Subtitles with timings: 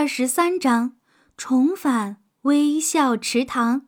[0.00, 0.96] 二十三章
[1.36, 3.86] 重返微笑池塘。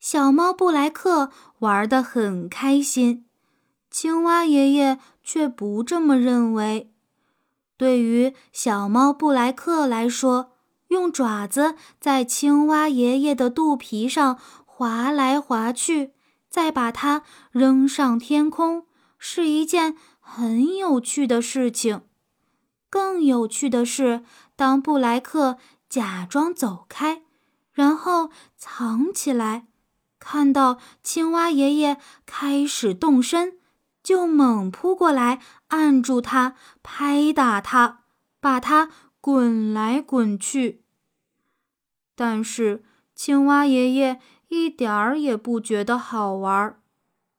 [0.00, 3.26] 小猫布莱克玩得很开心，
[3.92, 6.92] 青蛙爷爷却不这么认为。
[7.76, 10.54] 对于小猫布莱克来说，
[10.88, 14.36] 用爪子在青蛙爷爷的肚皮上
[14.66, 16.14] 划来划去，
[16.48, 17.22] 再把它
[17.52, 19.96] 扔上天空，是一件。
[20.32, 22.02] 很有趣的事情。
[22.88, 24.22] 更有趣的是，
[24.54, 25.58] 当布莱克
[25.88, 27.22] 假装走开，
[27.72, 29.66] 然后藏起来，
[30.20, 33.58] 看到青蛙爷爷开始动身，
[34.04, 38.04] 就猛扑过来，按住他，拍打他，
[38.38, 38.88] 把他
[39.20, 40.84] 滚来滚去。
[42.14, 42.84] 但是
[43.16, 46.80] 青蛙爷爷一点儿也不觉得好玩。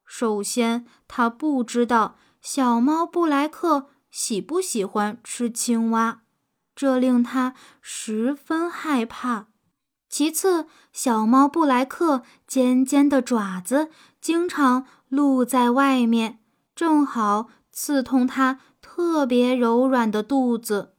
[0.05, 2.17] 首先，他不知道。
[2.41, 6.23] 小猫布莱克喜不喜欢吃青蛙？
[6.75, 9.47] 这令他十分害怕。
[10.09, 16.39] 其次，小猫布莱克尖尖的爪子经常露在外面，
[16.75, 20.95] 正好刺痛它特别柔软的肚子。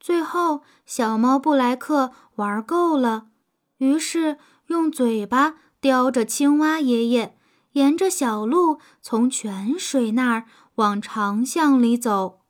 [0.00, 3.28] 最后，小猫布莱克玩够了，
[3.76, 7.37] 于是用嘴巴叼着青蛙爷爷。
[7.78, 12.40] 沿着小路从泉水那儿往长巷里走，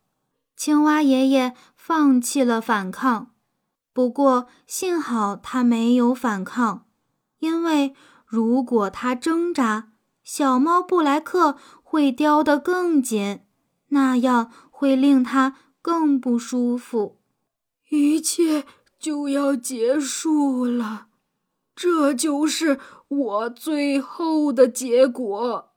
[0.55, 3.29] 青蛙爷爷放弃了反抗。
[3.93, 6.87] 不过幸好他没有反抗，
[7.39, 7.93] 因为
[8.25, 9.91] 如果他挣扎，
[10.23, 13.41] 小猫布莱克会叼得更紧，
[13.89, 17.19] 那样会令他更不舒服。
[17.89, 18.65] 一切
[18.97, 21.08] 就要结束了，
[21.79, 22.77] 这就是。
[23.07, 25.71] 我最后的结果，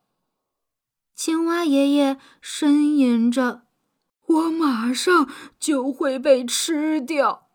[1.14, 3.62] 青蛙爷爷呻吟着
[4.26, 7.46] ：“我马上就会被吃掉。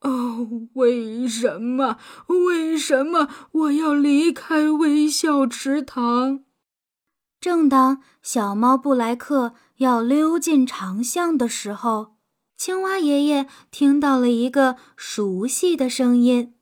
[0.00, 1.98] 哦，为什么？
[2.28, 6.44] 为什么我要离开微笑池塘？”
[7.38, 12.16] 正当小猫布莱克要溜进长巷的时候，
[12.56, 16.54] 青蛙爷爷听到了一个熟悉的声音，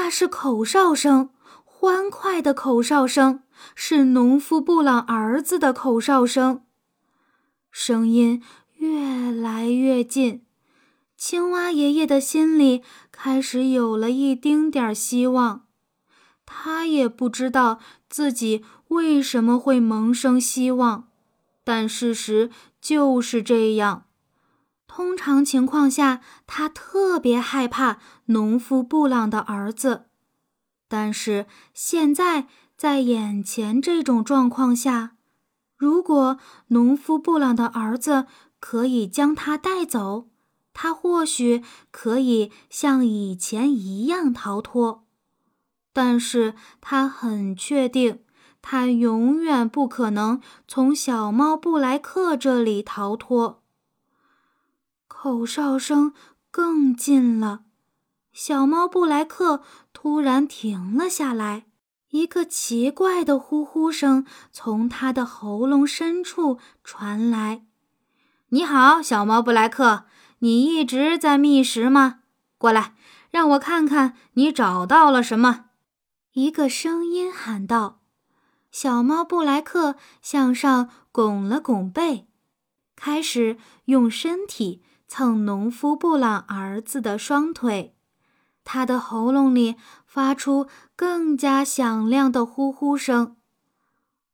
[0.00, 1.30] 那是口哨声。
[1.64, 3.42] 欢快的口哨声
[3.74, 6.62] 是农夫布朗儿子的口哨声，
[7.72, 8.40] 声音
[8.76, 10.44] 越来越近。
[11.16, 15.66] 青蛙爷爷的心里开始有了一丁点儿希望。
[16.46, 21.08] 他也不知道自己为什么会萌生希望，
[21.64, 22.50] 但事实
[22.80, 24.04] 就是这样。
[24.98, 30.06] 通常情况下，他特别害怕农夫布朗的儿子。
[30.88, 35.12] 但是现在，在眼前这种状况下，
[35.76, 36.38] 如果
[36.70, 38.26] 农夫布朗的儿子
[38.58, 40.30] 可以将他带走，
[40.74, 45.04] 他或许可以像以前一样逃脱。
[45.92, 48.24] 但是他很确定，
[48.60, 53.62] 他永远不可能从小猫布莱克这里逃脱。
[55.20, 56.12] 口哨声
[56.48, 57.62] 更近了。
[58.32, 61.66] 小猫布莱克突然停了下来，
[62.10, 67.64] 一个奇怪的呼呼声从他的喉咙深处传来。
[68.50, 70.04] “你好，小猫布莱克，
[70.38, 72.20] 你一直在觅食吗？
[72.56, 72.94] 过来，
[73.32, 75.64] 让我看看你找到了什么。”
[76.34, 78.02] 一个声音喊道。
[78.70, 82.28] 小猫布莱克向上拱了拱背，
[82.94, 87.96] 开始用身体蹭农夫布朗儿子的双腿。
[88.62, 89.76] 他的喉咙里
[90.06, 93.36] 发出更加响亮的呼呼声。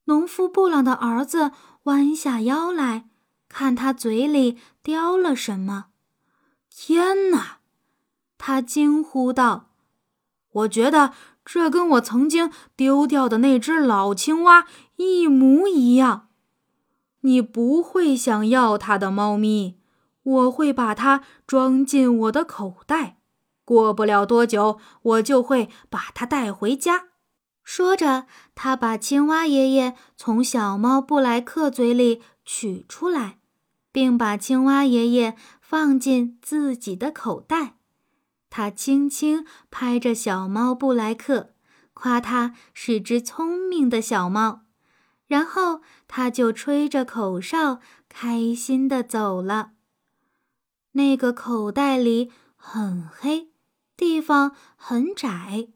[0.07, 1.53] 农夫布朗的儿子
[1.85, 3.09] 弯下腰来
[3.49, 5.87] 看他嘴里叼了什么。
[6.69, 7.59] 天哪！
[8.37, 9.71] 他惊呼道
[10.51, 11.13] ：“我觉得
[11.45, 16.29] 这跟我曾经丢掉的那只老青蛙一模一样。
[17.21, 19.79] 你不会想要它的，猫咪。
[20.25, 23.19] 我会把它装进我的口袋。”
[23.65, 27.05] 过不了多久，我就会把它带回家。
[27.63, 33.39] 说着，他把青蛙爷爷从小猫布莱克嘴里取出来，
[33.91, 37.77] 并把青蛙爷爷放进自己的口袋。
[38.51, 41.55] 他轻轻拍着小猫布莱克，
[41.95, 44.65] 夸它是只聪明的小猫，
[45.27, 47.81] 然后他就吹着口哨，
[48.11, 49.74] 开心地走了。
[50.95, 53.51] 那个口袋里很黑。
[53.97, 55.69] 地方很窄，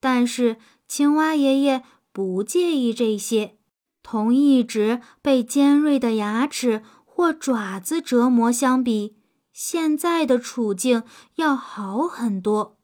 [0.00, 0.56] 但是
[0.88, 3.58] 青蛙爷爷不介意这些。
[4.02, 9.18] 同一直被尖锐的牙齿或爪子折磨相比，
[9.52, 11.04] 现在的处境
[11.34, 12.78] 要好很多。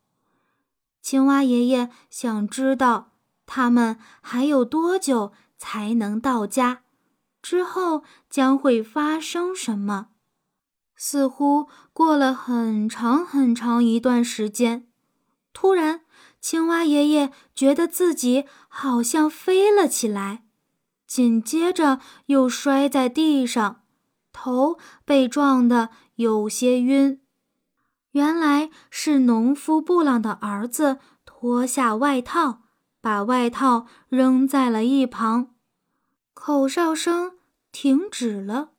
[1.00, 3.12] 青蛙爷爷想知道
[3.46, 6.82] 他们还有多久才能到家，
[7.40, 10.08] 之后将会发生什么。
[11.00, 14.88] 似乎过了很长很长一段时间，
[15.52, 16.02] 突然，
[16.40, 20.42] 青蛙爷爷觉得自己好像飞了起来，
[21.06, 23.82] 紧接着又摔在地上，
[24.32, 27.20] 头被撞得有些晕。
[28.10, 32.62] 原来是农夫布朗的儿子脱下外套，
[33.00, 35.54] 把外套扔在了一旁。
[36.34, 37.38] 口哨声
[37.70, 38.70] 停止了，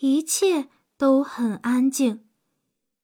[0.00, 2.24] 一切都很安静。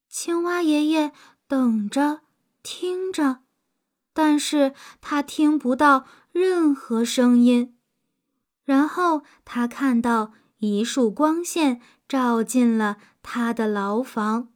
[0.09, 1.13] 青蛙爷爷
[1.47, 2.21] 等着，
[2.63, 3.39] 听着，
[4.13, 7.77] 但是他听不到任何声音。
[8.65, 14.49] 然后他看到一束光线照进了他的牢房。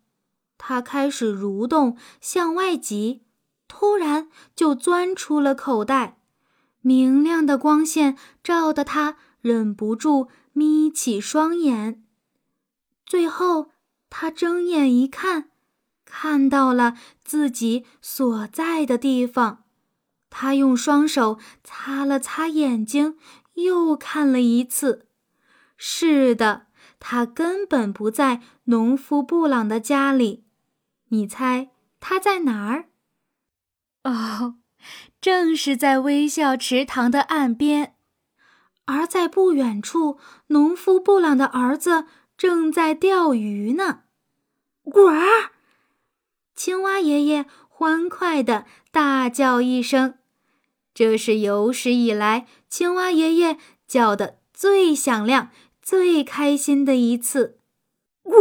[0.58, 3.24] 他开始蠕动，向外挤，
[3.68, 6.18] 突然就钻出了口袋。
[6.80, 12.05] 明亮的光线照得他忍不住眯起双眼。
[13.06, 13.70] 最后，
[14.10, 15.50] 他睁眼一看，
[16.04, 19.64] 看到了自己所在的地方。
[20.28, 23.16] 他用双手擦了擦眼睛，
[23.54, 25.06] 又看了一次。
[25.76, 26.66] 是的，
[26.98, 30.44] 他根本不在农夫布朗的家里。
[31.08, 31.70] 你猜
[32.00, 32.88] 他在哪儿？
[34.02, 34.56] 哦，
[35.20, 37.94] 正是在微笑池塘的岸边。
[38.84, 40.18] 而在不远处，
[40.48, 42.06] 农夫布朗的儿子
[42.36, 44.02] 正在钓鱼呢。
[44.84, 45.10] 呱！
[46.54, 50.18] 青蛙爷爷欢快地大叫一声，
[50.94, 55.50] 这是有史以来青蛙爷爷叫的最响亮、
[55.82, 57.58] 最开心的一次。
[58.22, 58.32] 呱！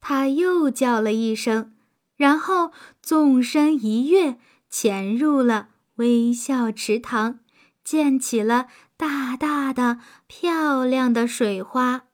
[0.00, 1.74] 他又叫了一声，
[2.16, 4.38] 然后纵身一跃，
[4.68, 7.40] 潜入了微笑池塘，
[7.84, 12.06] 溅起了大大的、漂亮的水花。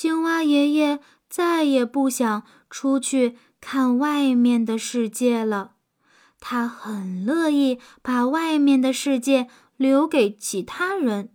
[0.00, 0.98] 青蛙爷爷
[1.28, 5.72] 再也不想出去看外面的世界了，
[6.40, 11.34] 他很乐意把外面的世界留给其他人。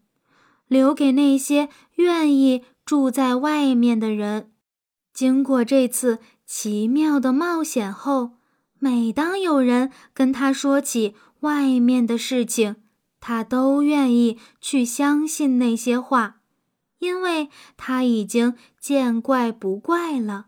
[0.68, 4.52] 留给那些愿意住在外面的人。
[5.14, 8.32] 经过这次奇妙的冒险后，
[8.80, 12.78] 每当有人跟他说起外面的事情，
[13.20, 16.38] 他都愿意去相信那些话，
[17.06, 20.48] 因为他已经见怪不怪了。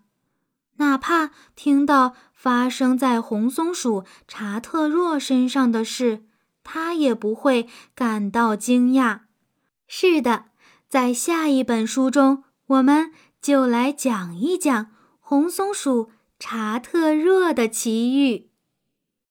[0.77, 6.23] 哪怕听到发生在红松鼠查特若身上的事，
[6.63, 9.21] 他也不会感到惊讶。
[9.87, 10.45] 是的，
[10.89, 13.11] 在下一本书中，我们
[13.41, 14.87] 就来讲一讲
[15.19, 18.46] 红松鼠查特若的奇遇。